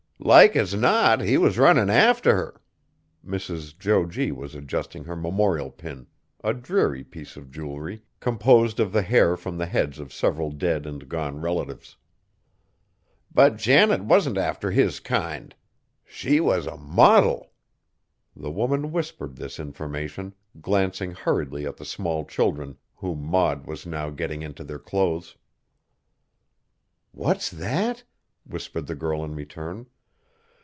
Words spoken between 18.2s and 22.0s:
The woman whispered this information, glancing hurriedly at the